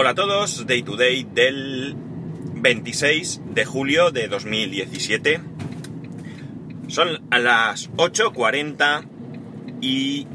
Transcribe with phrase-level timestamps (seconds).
[0.00, 1.96] Hola a todos, Day to Day del
[2.54, 5.40] 26 de julio de 2017.
[6.86, 9.08] Son a las 8.40
[9.80, 10.28] y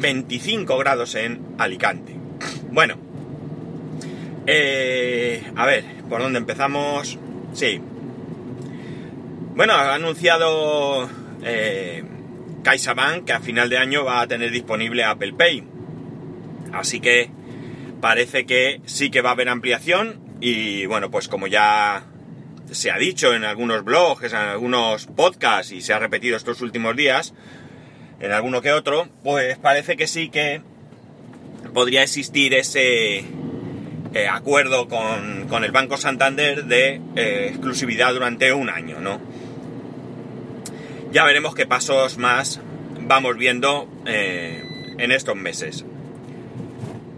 [0.00, 2.16] 25 grados en Alicante.
[2.72, 2.96] Bueno,
[4.48, 7.20] eh, a ver, ¿por dónde empezamos?
[7.52, 7.80] Sí.
[9.54, 11.08] Bueno, ha anunciado
[11.44, 12.02] eh,
[12.64, 15.62] CaixaBank que a final de año va a tener disponible Apple Pay.
[16.72, 17.37] Así que
[18.00, 22.04] parece que sí que va a haber ampliación y bueno, pues como ya
[22.70, 26.96] se ha dicho en algunos blogs, en algunos podcasts y se ha repetido estos últimos
[26.96, 27.34] días,
[28.20, 30.60] en alguno que otro, pues parece que sí que
[31.72, 33.24] podría existir ese
[34.14, 39.20] eh, acuerdo con, el Banco Santander de eh, exclusividad durante un año, ¿no?
[41.12, 42.60] Ya veremos qué pasos más
[43.00, 44.62] vamos viendo eh,
[44.98, 45.84] en estos meses.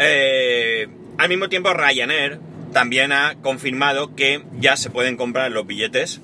[0.01, 2.41] Al mismo tiempo, Ryanair
[2.73, 6.21] también ha confirmado que ya se pueden comprar los billetes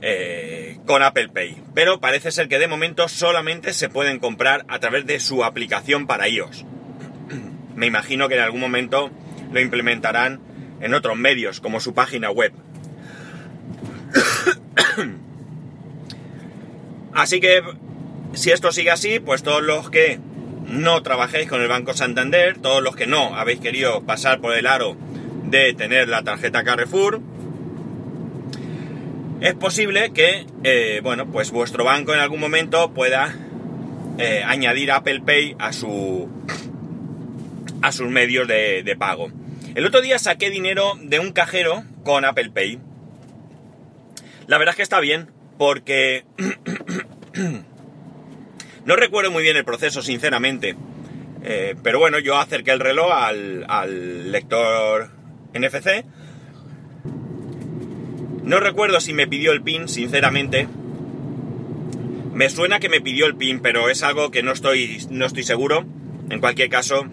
[0.00, 1.62] eh, con Apple Pay.
[1.74, 6.06] Pero parece ser que de momento solamente se pueden comprar a través de su aplicación
[6.06, 6.64] para iOS.
[7.74, 9.10] Me imagino que en algún momento
[9.52, 10.40] lo implementarán
[10.80, 12.52] en otros medios, como su página web.
[17.14, 17.62] así que,
[18.34, 20.20] si esto sigue así, pues todos los que
[20.68, 24.66] no trabajéis con el Banco Santander, todos los que no habéis querido pasar por el
[24.66, 24.96] aro
[25.44, 27.20] de tener la tarjeta Carrefour,
[29.40, 33.34] es posible que, eh, bueno, pues vuestro banco en algún momento pueda
[34.18, 36.28] eh, añadir Apple Pay a su
[37.80, 39.30] a sus medios de, de pago.
[39.76, 42.80] El otro día saqué dinero de un cajero con Apple Pay.
[44.48, 46.24] La verdad es que está bien, porque
[48.88, 50.74] no recuerdo muy bien el proceso, sinceramente.
[51.44, 55.10] Eh, pero bueno, yo acerqué el reloj al, al lector
[55.54, 56.04] NFC
[58.48, 60.66] no recuerdo si me pidió el pin, sinceramente.
[62.32, 65.42] Me suena que me pidió el pin, pero es algo que no estoy, no estoy
[65.42, 65.84] seguro.
[66.30, 67.04] En cualquier caso,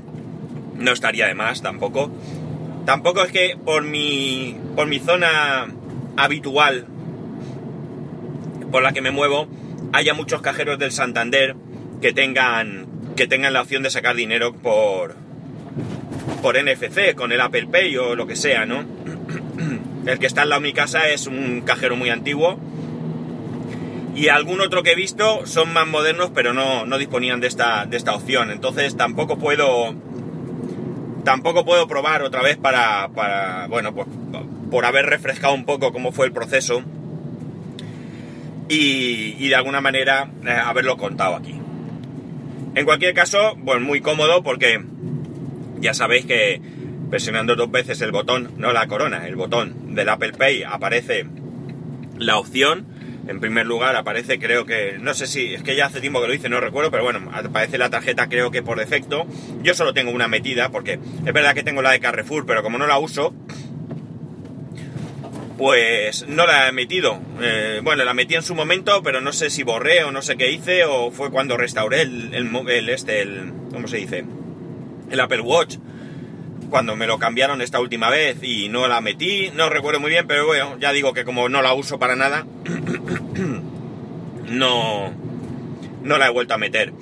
[0.78, 2.10] no estaría de más tampoco.
[2.86, 5.68] Tampoco es que por mi, por mi zona
[6.16, 6.88] habitual
[8.72, 9.50] por la que me muevo
[9.92, 11.54] haya muchos cajeros del Santander
[12.06, 12.86] que tengan,
[13.16, 15.16] que tengan la opción de sacar dinero por,
[16.44, 18.86] por NFC, con el Apple Pay o lo que sea, ¿no?
[20.06, 22.60] El que está en la mi casa es un cajero muy antiguo.
[24.14, 27.88] Y algún otro que he visto son más modernos, pero no, no disponían de esta,
[27.88, 28.52] de esta opción.
[28.52, 29.96] Entonces tampoco puedo.
[31.24, 33.10] Tampoco puedo probar otra vez para.
[33.16, 34.08] para bueno, pues
[34.70, 36.84] por haber refrescado un poco cómo fue el proceso.
[38.70, 41.65] Y, y de alguna manera eh, haberlo contado aquí.
[42.76, 44.84] En cualquier caso, pues muy cómodo porque
[45.80, 46.62] ya sabéis que
[47.10, 51.26] presionando dos veces el botón, no la corona, el botón del Apple Pay, aparece
[52.18, 52.86] la opción.
[53.28, 56.28] En primer lugar aparece, creo que, no sé si, es que ya hace tiempo que
[56.28, 59.26] lo hice, no recuerdo, pero bueno, aparece la tarjeta creo que por defecto.
[59.64, 62.78] Yo solo tengo una metida, porque es verdad que tengo la de Carrefour, pero como
[62.78, 63.34] no la uso,
[65.58, 67.20] pues no la he metido.
[67.42, 70.38] Eh, bueno, la metí en su momento, pero no sé si borré o no sé
[70.38, 74.26] qué hice, o fue cuando restauré el, el, el este, el, ¿cómo se dice?
[75.10, 75.78] El Apple Watch
[76.70, 80.28] cuando me lo cambiaron esta última vez y no la metí, no recuerdo muy bien,
[80.28, 82.46] pero bueno, ya digo que como no la uso para nada,
[84.50, 85.14] no,
[86.04, 86.94] no la he vuelto a meter.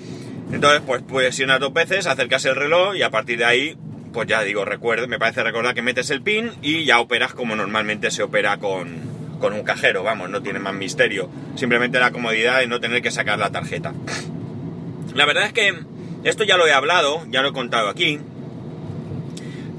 [0.51, 3.77] Entonces, pues presionas dos veces, acercas el reloj y a partir de ahí,
[4.13, 7.55] pues ya digo, recuerdo, me parece recordar que metes el pin y ya operas como
[7.55, 9.01] normalmente se opera con,
[9.39, 11.29] con un cajero, vamos, no tiene más misterio.
[11.55, 13.93] Simplemente la comodidad de no tener que sacar la tarjeta.
[15.15, 15.73] La verdad es que
[16.23, 18.19] esto ya lo he hablado, ya lo he contado aquí,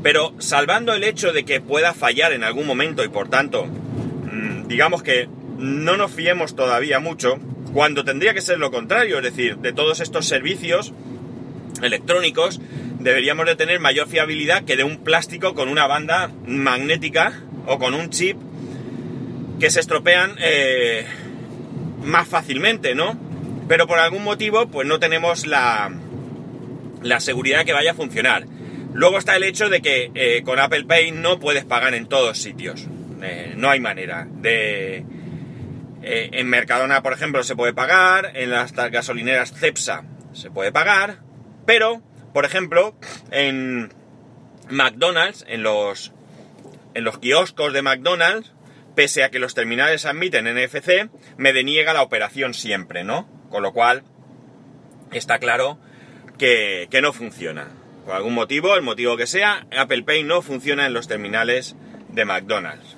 [0.02, 4.68] pero salvando el hecho de que pueda fallar en algún momento y por tanto, mm,
[4.68, 7.38] digamos que no nos fiemos todavía mucho,
[7.72, 10.92] cuando tendría que ser lo contrario, es decir, de todos estos servicios
[11.82, 12.60] electrónicos
[12.98, 17.94] deberíamos de tener mayor fiabilidad que de un plástico con una banda magnética o con
[17.94, 18.36] un chip
[19.60, 21.06] que se estropean eh,
[22.02, 23.18] más fácilmente, ¿no?
[23.68, 25.92] Pero por algún motivo pues no tenemos la,
[27.02, 28.46] la seguridad que vaya a funcionar.
[28.92, 32.38] Luego está el hecho de que eh, con Apple Pay no puedes pagar en todos
[32.38, 32.86] sitios.
[33.22, 34.28] Eh, no hay manera.
[34.30, 35.04] De,
[36.02, 38.32] en Mercadona, por ejemplo, se puede pagar.
[38.34, 41.18] En las gasolineras Cepsa se puede pagar.
[41.66, 42.02] Pero,
[42.34, 42.96] por ejemplo,
[43.30, 43.92] en
[44.68, 46.12] McDonald's, en los,
[46.92, 48.52] en los kioscos de McDonald's,
[48.96, 53.28] pese a que los terminales admiten NFC, me deniega la operación siempre, ¿no?
[53.50, 54.02] Con lo cual,
[55.12, 55.78] está claro
[56.36, 57.68] que, que no funciona.
[58.04, 61.76] por algún motivo, el motivo que sea, Apple Pay no funciona en los terminales
[62.08, 62.96] de McDonald's.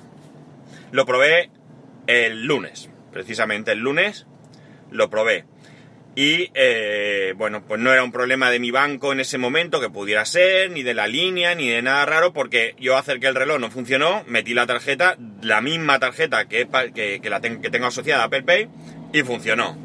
[0.91, 1.51] Lo probé
[2.07, 4.25] el lunes, precisamente el lunes
[4.89, 5.45] lo probé.
[6.17, 9.91] Y eh, bueno, pues no era un problema de mi banco en ese momento que
[9.91, 13.59] pudiera ser, ni de la línea, ni de nada raro, porque yo acerqué el reloj,
[13.59, 18.25] no funcionó, metí la tarjeta, la misma tarjeta que, que, la que tengo asociada a
[18.25, 18.67] Apple Pay,
[19.13, 19.77] y funcionó.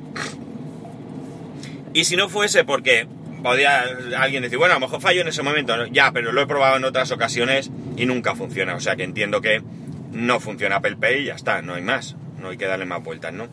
[1.92, 3.06] Y si no fuese porque
[3.42, 3.82] podía
[4.16, 6.78] alguien decir, bueno, a lo mejor fallo en ese momento, ya, pero lo he probado
[6.78, 9.60] en otras ocasiones y nunca funciona, o sea que entiendo que
[10.12, 13.04] no funciona Apple Pay y ya está, no hay más, no hay que darle más
[13.04, 13.48] vueltas, ¿no?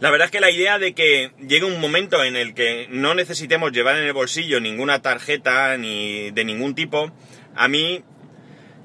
[0.00, 3.14] La verdad es que la idea de que llegue un momento en el que no
[3.14, 7.12] necesitemos llevar en el bolsillo ninguna tarjeta ni de ningún tipo,
[7.54, 8.02] a mí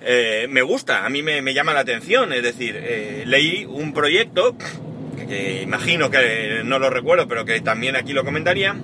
[0.02, 2.34] eh, me gusta, a mí me, llama la atención.
[2.34, 4.58] Es decir, eh, leí un proyecto,
[5.16, 8.76] que, imagino que no lo recuerdo, pero que también aquí lo comentaría,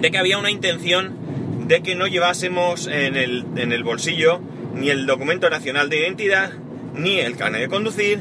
[0.00, 4.40] de que había una intención de que no llevásemos en el, en el bolsillo
[4.74, 6.54] ni el documento nacional de identidad,
[6.92, 8.18] ni el carnet de conducir,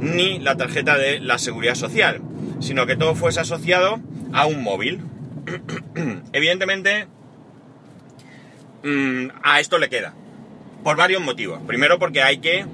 [0.00, 2.22] ni la tarjeta de la seguridad social
[2.62, 4.00] sino que todo fuese asociado
[4.32, 5.00] a un móvil.
[6.32, 7.06] Evidentemente,
[8.84, 10.14] mm, a esto le queda.
[10.82, 11.60] Por varios motivos.
[11.66, 12.64] Primero porque hay que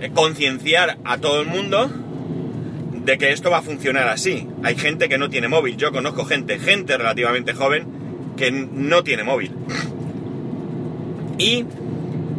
[0.00, 1.90] eh, concienciar a todo el mundo
[3.04, 4.48] de que esto va a funcionar así.
[4.62, 5.76] Hay gente que no tiene móvil.
[5.76, 7.86] Yo conozco gente, gente relativamente joven,
[8.36, 9.52] que no tiene móvil.
[11.38, 11.64] Y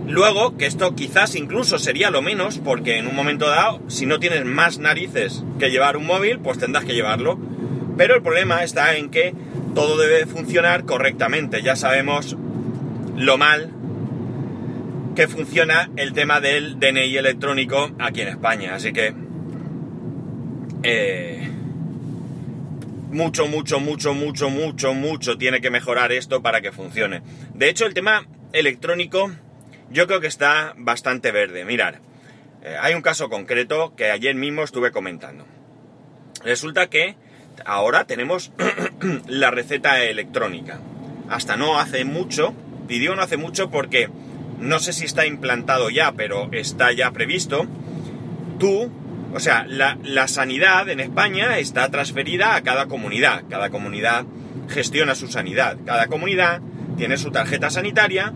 [0.08, 4.20] Luego, que esto quizás incluso sería lo menos, porque en un momento dado, si no
[4.20, 7.38] tienes más narices que llevar un móvil, pues tendrás que llevarlo.
[7.98, 9.34] Pero el problema está en que
[9.76, 11.62] todo debe funcionar correctamente.
[11.62, 12.38] Ya sabemos
[13.18, 13.74] lo mal
[15.14, 18.76] que funciona el tema del DNI electrónico aquí en España.
[18.76, 19.14] Así que...
[20.84, 21.50] Eh,
[23.12, 27.24] mucho, mucho, mucho, mucho, mucho, mucho tiene que mejorar esto para que funcione.
[27.54, 29.32] De hecho, el tema electrónico
[29.90, 31.66] yo creo que está bastante verde.
[31.66, 31.96] Mirad,
[32.64, 35.46] eh, hay un caso concreto que ayer mismo estuve comentando.
[36.44, 37.16] Resulta que
[37.66, 38.52] ahora tenemos
[39.28, 40.80] la receta electrónica.
[41.30, 42.54] Hasta no hace mucho,
[42.88, 44.10] digo no hace mucho porque
[44.60, 47.68] no sé si está implantado ya, pero está ya previsto.
[48.60, 48.92] Tú,
[49.34, 53.44] o sea, la sanidad en España está transferida a cada comunidad.
[53.50, 54.26] Cada comunidad
[54.68, 55.78] gestiona su sanidad.
[55.86, 56.62] Cada comunidad
[56.98, 58.34] tiene su tarjeta sanitaria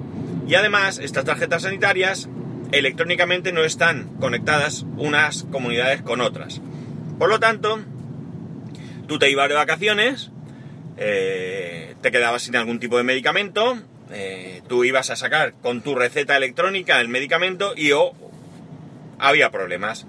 [0.51, 2.27] y además, estas tarjetas sanitarias
[2.73, 6.59] electrónicamente no están conectadas unas comunidades con otras.
[7.17, 7.79] Por lo tanto,
[9.07, 10.29] tú te ibas de vacaciones,
[10.97, 13.81] eh, te quedabas sin algún tipo de medicamento,
[14.11, 18.11] eh, tú ibas a sacar con tu receta electrónica el medicamento y oh,
[19.19, 20.05] había problemas.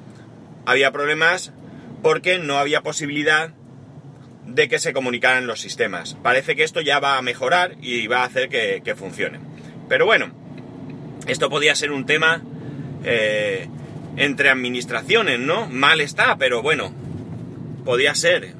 [0.66, 1.52] Había problemas
[2.02, 3.50] porque no había posibilidad
[4.44, 6.16] de que se comunicaran los sistemas.
[6.20, 9.51] Parece que esto ya va a mejorar y va a hacer que, que funcione.
[9.92, 10.30] Pero bueno,
[11.26, 12.40] esto podía ser un tema
[13.04, 13.68] eh,
[14.16, 15.66] entre administraciones, ¿no?
[15.68, 16.94] Mal está, pero bueno,
[17.84, 18.54] podía ser.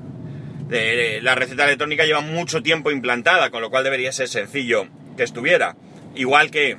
[0.69, 5.75] la receta electrónica lleva mucho tiempo implantada, con lo cual debería ser sencillo que estuviera.
[6.15, 6.77] Igual que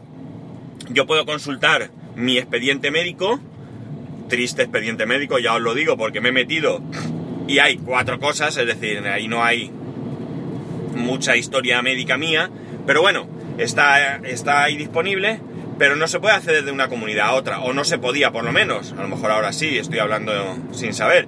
[0.88, 3.40] yo puedo consultar mi expediente médico,
[4.30, 6.80] triste expediente médico, ya os lo digo porque me he metido
[7.48, 9.72] y hay cuatro cosas, es decir, ahí no hay
[10.96, 12.52] mucha historia médica mía,
[12.86, 15.40] pero bueno, está, está ahí disponible,
[15.78, 18.44] pero no se puede acceder de una comunidad a otra, o no se podía por
[18.44, 20.32] lo menos, a lo mejor ahora sí, estoy hablando
[20.72, 21.28] sin saber.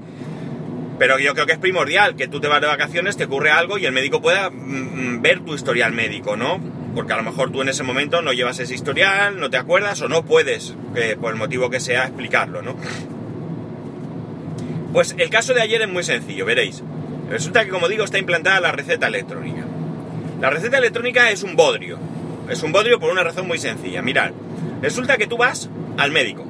[0.98, 3.78] Pero yo creo que es primordial que tú te vas de vacaciones, te ocurre algo
[3.78, 4.54] y el médico pueda mm,
[5.16, 6.60] mm, ver tu historial médico, ¿no?
[6.96, 10.02] Porque a lo mejor tú en ese momento no llevas ese historial, no te acuerdas
[10.02, 10.74] o no puedes,
[11.20, 12.78] por el motivo que sea, explicarlo, ¿no?
[14.94, 16.82] Pues el caso de ayer es muy sencillo, veréis.
[17.30, 19.66] Resulta que, como digo, está implantada la receta electrónica.
[20.40, 22.00] La receta electrónica es un bodrio,
[22.50, 24.02] es un bodrio por una razón muy sencilla.
[24.02, 24.32] Mirad,
[24.82, 26.46] resulta que tú vas al médico,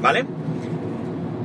[0.00, 0.24] ¿vale?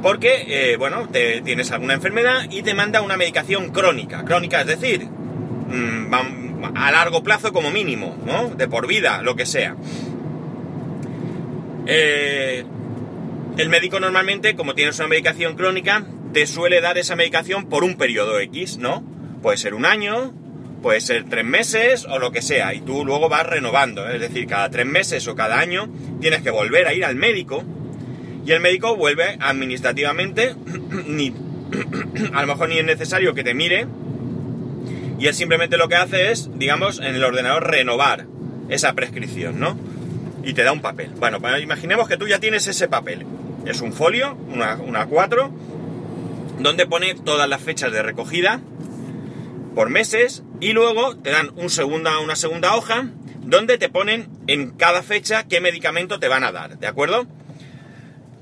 [0.01, 4.25] Porque, eh, bueno, te, tienes alguna enfermedad y te manda una medicación crónica.
[4.25, 6.13] Crónica, es decir, mm,
[6.75, 8.49] a largo plazo como mínimo, ¿no?
[8.49, 9.75] De por vida, lo que sea.
[11.85, 12.63] Eh,
[13.57, 17.95] el médico normalmente, como tienes una medicación crónica, te suele dar esa medicación por un
[17.95, 19.03] periodo X, ¿no?
[19.41, 20.33] Puede ser un año,
[20.81, 24.47] puede ser tres meses o lo que sea, y tú luego vas renovando, es decir,
[24.47, 27.63] cada tres meses o cada año tienes que volver a ir al médico
[28.45, 30.55] y el médico vuelve administrativamente,
[31.07, 31.33] ni,
[32.33, 33.87] a lo mejor ni es necesario que te mire,
[35.19, 38.25] y él simplemente lo que hace es, digamos, en el ordenador renovar
[38.69, 39.77] esa prescripción, ¿no?
[40.43, 41.11] Y te da un papel.
[41.19, 43.27] Bueno, pues imaginemos que tú ya tienes ese papel.
[43.67, 45.51] Es un folio, una, una 4,
[46.57, 48.61] donde pone todas las fechas de recogida
[49.75, 51.69] por meses y luego te dan un
[52.23, 53.07] una segunda hoja
[53.41, 57.27] donde te ponen en cada fecha qué medicamento te van a dar, ¿de acuerdo?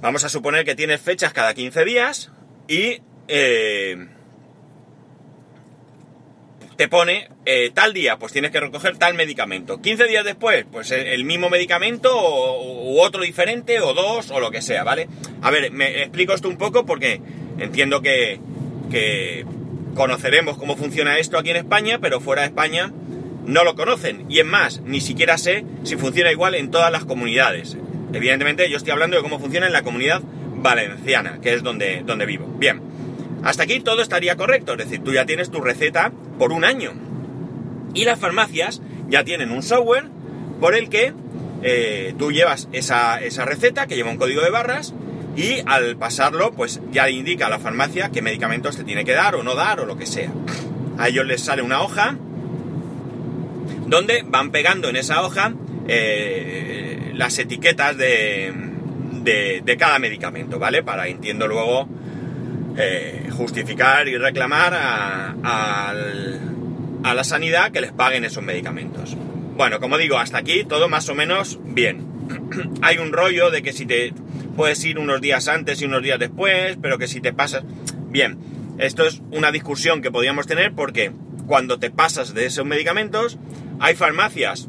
[0.02, 2.32] Vamos a suponer que tienes fechas cada 15 días
[2.68, 4.08] y eh,
[6.78, 9.82] te pone eh, tal día, pues tienes que recoger tal medicamento.
[9.82, 14.52] 15 días después, pues el, mismo medicamento o, u otro diferente o dos o lo
[14.52, 15.10] que sea, ¿vale?
[15.42, 17.22] A ver, me explico esto un poco porque
[17.58, 18.40] entiendo que,
[18.90, 19.46] que
[19.96, 22.92] conoceremos cómo funciona esto aquí en España, pero fuera de España
[23.46, 24.26] no lo conocen.
[24.30, 27.78] Y es más, ni siquiera sé si funciona igual en todas las comunidades.
[28.14, 30.22] Evidentemente yo estoy hablando de cómo funciona en la comunidad
[30.56, 32.48] valenciana, que es donde, donde vivo.
[32.58, 32.82] Bien,
[33.44, 36.94] hasta aquí todo estaría correcto, es decir, tú ya tienes tu receta por un año.
[37.94, 40.06] Y las farmacias ya tienen un software
[40.60, 41.14] por el que
[41.64, 44.94] eh, tú llevas esa, esa receta que lleva un código de barras
[45.36, 49.36] y al pasarlo pues ya indica a la farmacia qué medicamentos te tiene que dar
[49.36, 50.32] o no dar o lo que sea.
[50.98, 52.18] A ellos les sale una hoja
[53.88, 55.54] donde van pegando en esa hoja
[55.88, 58.54] eh, las etiquetas de,
[59.24, 60.84] de, cada medicamento, ¿vale?
[60.84, 61.88] Para, entiendo luego,
[62.78, 65.94] eh, justificar y reclamar a,
[67.04, 69.18] la sanidad que les paguen esos medicamentos.
[69.58, 72.06] Bueno, como digo, hasta aquí todo más o menos bien.
[72.82, 74.14] Hay un rollo de que si te
[74.60, 77.64] puedes ir unos días antes y unos días después, pero que si te pasas...
[78.10, 78.38] Bien,
[78.78, 81.14] esto es una discusión que podríamos tener porque
[81.48, 83.38] cuando te pasas de esos medicamentos,
[83.80, 84.68] hay farmacias,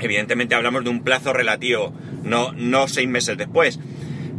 [0.00, 1.92] evidentemente hablamos de un plazo relativo,
[2.24, 3.78] no, no seis meses después,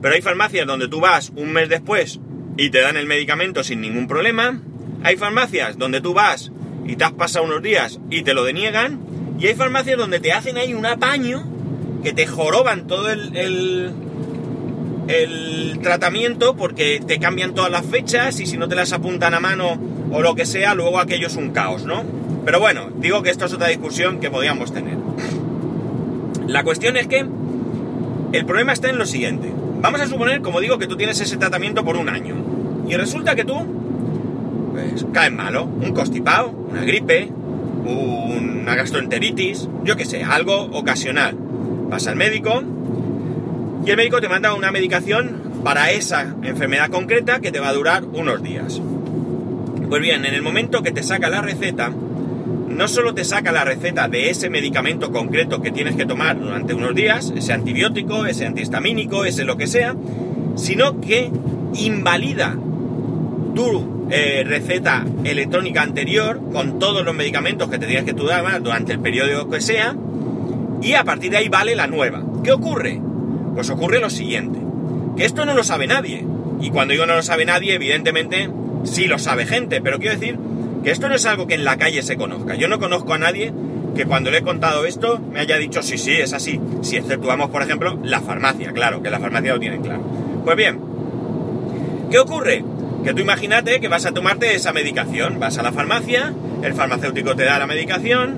[0.02, 2.20] pero hay farmacias donde tú vas un mes después
[2.58, 4.60] y te dan el medicamento sin ningún problema.
[5.04, 6.52] Hay farmacias donde tú vas
[6.84, 9.02] y te has pasado unos días y te lo deniegan.
[9.40, 11.46] Y hay farmacias donde te hacen ahí un apaño
[12.04, 13.94] que te joroban todo el, el,
[15.08, 19.40] el tratamiento porque te cambian todas las fechas y si no te las apuntan a
[19.40, 19.78] mano
[20.12, 22.04] o lo que sea, luego aquello es un caos, ¿no?
[22.46, 24.98] Pero bueno, digo que esto es otra discusión que podíamos tener.
[26.48, 27.26] La cuestión es que
[28.34, 29.52] el problema está en lo siguiente.
[29.82, 32.36] Vamos a suponer, como digo, que tú tienes ese tratamiento por un año.
[32.88, 33.56] Y resulta que tú,
[34.72, 35.66] pues, caes malo.
[35.66, 37.30] Un constipado, una gripe,
[37.86, 41.36] una gastroenteritis, yo qué sé, algo ocasional.
[41.90, 42.64] Vas al médico
[43.88, 47.74] y el médico te manda una medicación para esa enfermedad concreta que te va a
[47.74, 48.82] durar unos días.
[49.88, 51.90] Pues bien, en el momento que te saca la receta,
[52.68, 56.74] no solo te saca la receta de ese medicamento concreto que tienes que tomar durante
[56.74, 59.96] unos días, ese antibiótico, ese antihistamínico, ese lo que sea,
[60.58, 61.32] sino que
[61.76, 62.58] invalida
[63.56, 68.92] tu eh, receta electrónica anterior con todos los medicamentos que te tienes que tomar durante
[68.92, 69.96] el periodo que sea
[70.82, 72.22] y a partir de ahí vale la nueva.
[72.44, 73.07] ¿Qué ocurre?
[73.58, 74.60] Pues ocurre lo siguiente,
[75.18, 76.24] que esto no lo sabe nadie.
[76.62, 78.52] Y cuando digo no lo sabe nadie, evidentemente
[78.84, 80.38] sí lo sabe gente, pero quiero decir
[80.84, 82.54] que esto no es algo que en la calle se conozca.
[82.54, 83.52] Yo no conozco a nadie
[83.96, 86.62] que cuando le he contado esto me haya dicho sí, sí, es así.
[86.84, 90.04] Si exceptuamos, por ejemplo, la farmacia, claro, que la farmacia lo tienen claro.
[90.46, 90.80] Pues bien,
[92.12, 92.64] ¿qué ocurre?
[93.04, 97.36] Que tú imagínate que vas a tomarte esa medicación, vas a la farmacia, el farmacéutico
[97.36, 98.38] te da la medicación,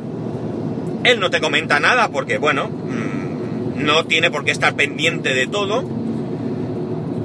[1.04, 3.09] él no te comenta nada porque, bueno, mm,
[3.80, 5.84] no tiene por qué estar pendiente de todo.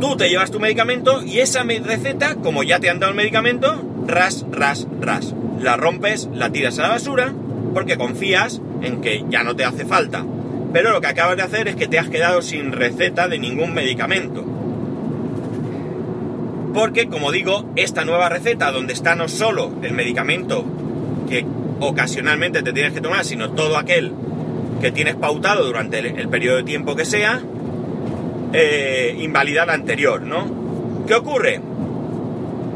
[0.00, 3.82] Tú te llevas tu medicamento y esa receta, como ya te han dado el medicamento,
[4.06, 5.34] ras, ras, ras.
[5.60, 7.32] La rompes, la tiras a la basura,
[7.72, 10.24] porque confías en que ya no te hace falta.
[10.72, 13.74] Pero lo que acabas de hacer es que te has quedado sin receta de ningún
[13.74, 14.44] medicamento.
[16.74, 20.64] Porque, como digo, esta nueva receta, donde está no solo el medicamento
[21.28, 21.46] que
[21.80, 24.12] ocasionalmente te tienes que tomar, sino todo aquel
[24.80, 27.40] que tienes pautado durante el, periodo de tiempo que sea,
[28.52, 29.16] eh,
[29.68, 31.04] anterior, ¿no?
[31.06, 31.60] ¿Qué ocurre?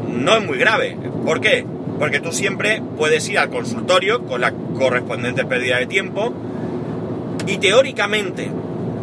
[0.07, 0.97] No es muy grave.
[1.25, 1.65] ¿Por qué?
[1.97, 6.33] Porque tú siempre puedes ir al consultorio con la correspondiente pérdida de tiempo
[7.45, 8.49] y teóricamente,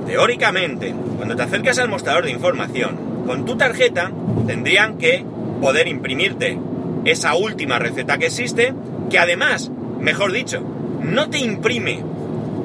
[0.07, 4.13] teóricamente, cuando te acercas al mostrador de información, con tu tarjeta
[4.47, 5.25] tendrían que
[5.61, 6.59] poder imprimirte
[7.05, 8.73] esa última receta que existe,
[9.11, 10.63] que además, mejor dicho,
[11.03, 12.03] no te imprime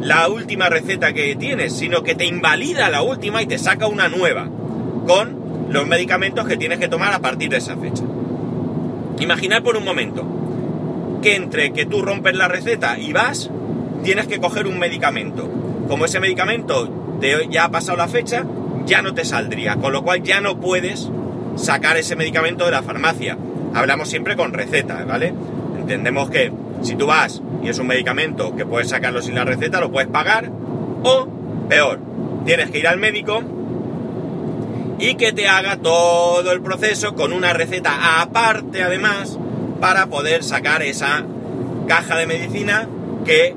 [0.02, 4.10] la última receta que tienes, sino que te invalida la última y te saca una
[4.10, 4.48] nueva,
[5.08, 5.40] con
[5.70, 8.04] los medicamentos que tienes que tomar a partir de esa fecha.
[9.20, 10.26] Imaginar por un momento
[11.22, 13.50] que entre que tú rompes la receta y vas,
[14.04, 15.48] tienes que coger un medicamento.
[15.88, 18.46] Como ese medicamento ya ha pasado la fecha,
[18.86, 21.10] ya no te saldría, con lo cual ya no puedes
[21.56, 23.38] sacar ese medicamento de la farmacia.
[23.74, 25.34] Hablamos siempre con receta, ¿vale?
[25.78, 26.52] Entendemos que
[26.82, 30.10] si tú vas y es un medicamento que puedes sacarlo sin la receta, lo puedes
[30.10, 30.52] pagar,
[31.04, 31.28] o
[31.70, 32.00] peor,
[32.46, 33.42] tienes que ir al médico
[35.00, 39.38] y que te haga todo el proceso con una receta aparte además
[39.80, 41.24] para poder sacar esa
[41.88, 42.88] caja de medicina
[43.26, 43.56] que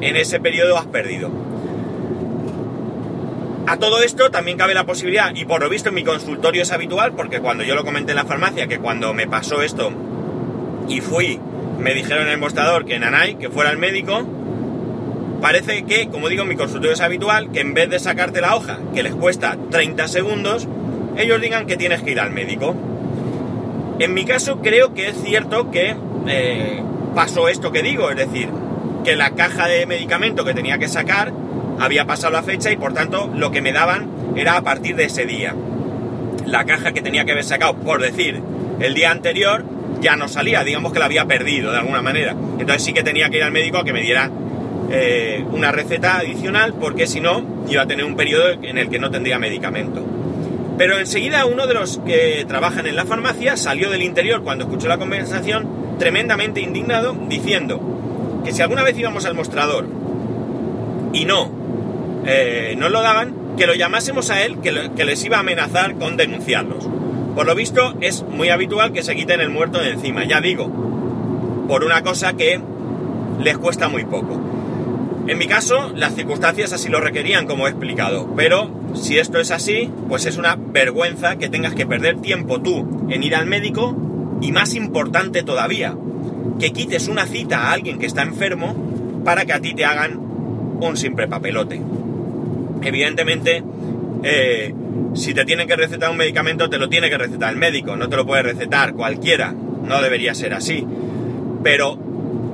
[0.00, 1.30] en ese periodo has perdido.
[3.66, 6.72] A todo esto también cabe la posibilidad, y por lo visto en mi consultorio es
[6.72, 9.92] habitual, porque cuando yo lo comenté en la farmacia, que cuando me pasó esto
[10.88, 11.38] y fui,
[11.82, 14.24] me dijeron en el mostrador que Nanay, que fuera el médico,
[15.40, 18.78] parece que, como digo, mi consultorio es habitual, que en vez de sacarte la hoja,
[18.94, 20.68] que les cuesta 30 segundos,
[21.16, 22.74] ellos digan que tienes que ir al médico.
[23.98, 25.96] En mi caso creo que es cierto que
[26.28, 26.82] eh,
[27.14, 28.48] pasó esto que digo, es decir,
[29.04, 31.32] que la caja de medicamento que tenía que sacar
[31.80, 35.04] había pasado la fecha y por tanto lo que me daban era a partir de
[35.04, 35.54] ese día.
[36.46, 38.40] La caja que tenía que haber sacado, por decir,
[38.80, 39.64] el día anterior
[40.00, 42.32] ya no salía, digamos que la había perdido de alguna manera.
[42.58, 44.30] Entonces sí que tenía que ir al médico a que me diera
[44.90, 48.98] eh, una receta adicional porque si no iba a tener un periodo en el que
[48.98, 50.04] no tendría medicamento.
[50.78, 54.88] Pero enseguida uno de los que trabajan en la farmacia salió del interior cuando escuchó
[54.88, 57.80] la conversación tremendamente indignado diciendo
[58.44, 59.86] que si alguna vez íbamos al mostrador
[61.12, 61.52] y no
[62.26, 66.16] eh, nos lo daban, que lo llamásemos a él, que, les iba a amenazar con
[66.16, 66.88] denunciarlos.
[67.34, 70.70] Por lo visto es muy habitual que se quiten el muerto de encima, ya digo,
[71.66, 72.60] por una cosa que
[73.40, 74.40] les cuesta muy poco.
[75.26, 79.50] En mi caso, las circunstancias así lo requerían, como he explicado, pero si esto es
[79.50, 83.96] así, pues es una vergüenza que tengas que perder tiempo tú en ir al médico
[84.40, 85.96] y más importante todavía,
[86.58, 88.74] que quites una cita a alguien que está enfermo
[89.24, 90.18] para que a ti te hagan
[90.80, 91.80] un simple papelote.
[92.82, 93.62] Evidentemente,
[94.24, 94.74] eh,
[95.14, 98.08] si te tienen que recetar un medicamento, te lo tiene que recetar el médico, no
[98.08, 100.86] te lo puede recetar cualquiera, no debería ser así.
[101.62, 101.98] Pero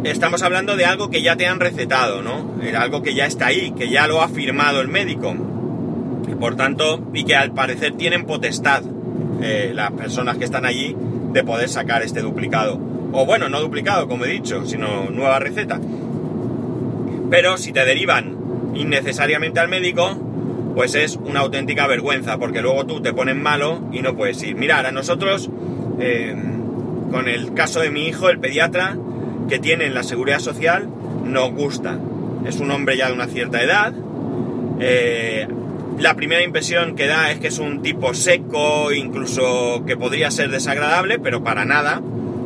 [0.04, 2.54] estamos hablando de algo que ya te han recetado, ¿no?
[2.76, 5.34] Algo que ya está ahí, que ya lo ha firmado el médico.
[6.40, 8.82] Por tanto, y que al parecer tienen potestad
[9.42, 10.96] eh, las personas que están allí
[11.32, 12.78] de poder sacar este duplicado.
[13.12, 15.80] O bueno, no duplicado, como he dicho, sino nueva receta.
[17.30, 18.36] Pero si te derivan
[18.74, 20.27] innecesariamente al médico,
[20.78, 24.54] pues es una auténtica vergüenza, porque luego tú te pones malo y no puedes ir.
[24.54, 25.50] Mirar, a nosotros,
[25.98, 26.36] eh,
[27.10, 28.96] con el caso de mi hijo, el pediatra,
[29.48, 30.88] que tiene en la seguridad social,
[31.24, 31.98] nos gusta.
[32.46, 33.92] Es un hombre ya de una cierta edad.
[34.78, 35.48] Eh,
[35.98, 40.48] la primera impresión que da es que es un tipo seco, incluso que podría ser
[40.48, 42.00] desagradable, pero para nada.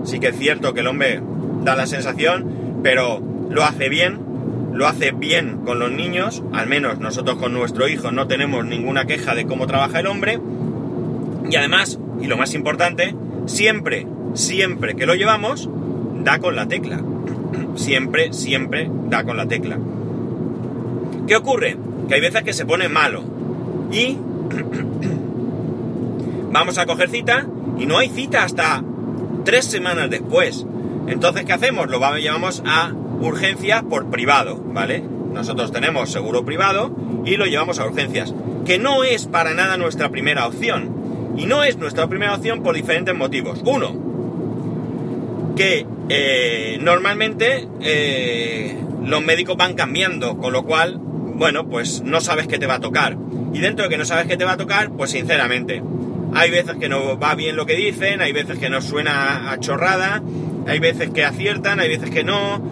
[0.05, 1.21] Sí que es cierto que el hombre
[1.65, 4.22] da la sensación, pero lo hace bien
[4.73, 9.05] lo hace bien con los niños, al menos nosotros con nuestro hijo no tenemos ninguna
[9.05, 10.41] queja de cómo trabaja el hombre.
[11.51, 13.15] Y además, y lo más importante,
[13.47, 15.69] siempre, siempre que lo llevamos,
[16.23, 17.01] da con la tecla.
[17.75, 19.79] Siempre, siempre da con la tecla.
[21.27, 21.79] ¿Qué ocurre?
[22.07, 23.25] Que hay veces que se pone malo.
[23.91, 24.19] Y
[26.53, 27.47] vamos a coger cita
[27.79, 28.85] y no hay cita hasta
[29.45, 30.67] tres semanas después.
[31.07, 31.89] Entonces, ¿qué hacemos?
[31.89, 35.03] Lo llevamos a urgencias por privado, ¿vale?
[35.33, 38.35] Nosotros tenemos seguro privado y lo llevamos a urgencias,
[38.67, 41.03] que no es para nada nuestra primera opción.
[41.37, 43.63] Y no es nuestra primera opción por diferentes motivos.
[43.65, 52.21] Uno, que eh, normalmente eh, los médicos van cambiando, con lo cual, bueno, pues no
[52.21, 53.17] sabes qué te va a tocar.
[53.55, 55.83] Y dentro de que no sabes qué te va a tocar, pues sinceramente,
[56.35, 59.59] hay veces que no va bien lo que dicen, hay veces que nos suena a
[59.61, 60.23] chorrada,
[60.67, 62.63] hay veces que aciertan, hay veces que no,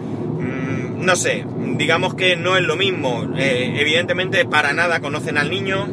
[1.01, 1.45] no sé,
[1.77, 3.33] digamos que no es lo mismo.
[3.37, 5.87] Eh, evidentemente para nada conocen al niño.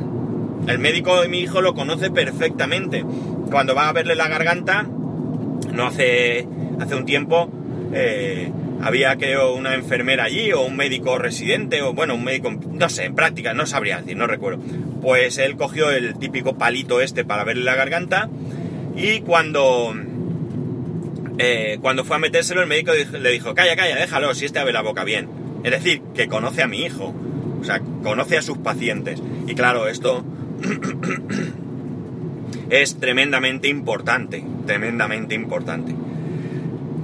[0.66, 3.04] El médico de mi hijo lo conoce perfectamente.
[3.50, 4.86] Cuando va a verle la garganta,
[5.72, 6.46] no hace,
[6.78, 7.50] hace un tiempo,
[7.94, 12.88] eh, había creo una enfermera allí o un médico residente o bueno, un médico, no
[12.90, 14.62] sé, en práctica, no sabría decir, no recuerdo.
[15.00, 18.28] Pues él cogió el típico palito este para verle la garganta
[18.94, 19.94] y cuando
[21.38, 24.72] eh, cuando fue a metérselo, el médico le dijo, calla, calla, déjalo, si este abre
[24.72, 25.28] la boca bien.
[25.62, 27.14] Es decir, que conoce a mi hijo,
[27.60, 29.22] o sea, conoce a sus pacientes.
[29.46, 30.24] Y claro, esto
[32.70, 35.94] es tremendamente importante, tremendamente importante.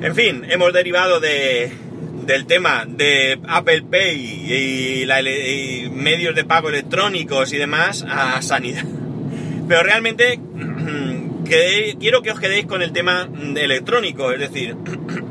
[0.01, 1.73] En fin, hemos derivado de,
[2.27, 8.85] del tema de Apple Pay y, medios de pago electrónicos y demás a sanidad.
[9.69, 10.39] Pero realmente
[11.45, 14.77] quiero que os quedéis con el tema electrónico, es decir,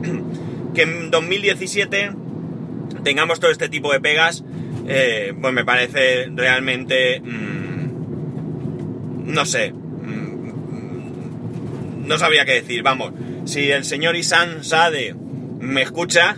[0.73, 2.11] que en 2017
[3.03, 4.43] tengamos todo este tipo de pegas,
[4.87, 7.89] eh, pues me parece realmente, mm,
[9.25, 10.47] no sé, mm,
[12.07, 13.13] no sabría qué decir, vamos,
[13.45, 15.15] si el señor Isan Sade
[15.59, 16.37] me escucha,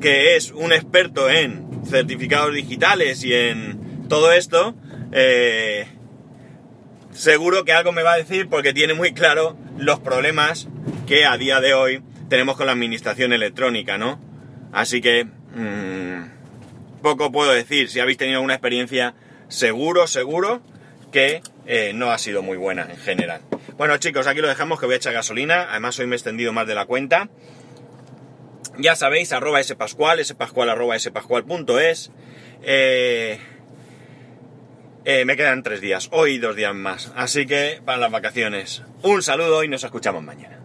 [0.00, 4.74] que es un experto en certificados digitales y en todo esto,
[5.12, 5.86] eh,
[7.12, 10.68] seguro que algo me va a decir porque tiene muy claro los problemas
[11.06, 14.20] que a día de hoy tenemos con la administración electrónica, ¿no?
[14.72, 17.90] Así que mm, poco puedo decir.
[17.90, 19.14] Si habéis tenido alguna experiencia,
[19.48, 20.62] seguro, seguro
[21.10, 23.42] que eh, no ha sido muy buena en general.
[23.76, 25.68] Bueno chicos, aquí lo dejamos que voy a echar gasolina.
[25.70, 27.28] Además hoy me he extendido más de la cuenta.
[28.78, 30.96] Ya sabéis, arroba spascual, spascual arroba.
[32.64, 33.38] Eh,
[35.04, 37.12] eh, me quedan tres días, hoy dos días más.
[37.16, 38.82] Así que para las vacaciones.
[39.02, 40.61] Un saludo y nos escuchamos mañana.